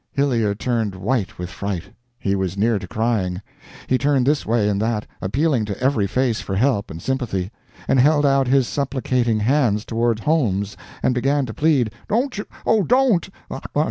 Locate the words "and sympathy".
6.89-7.51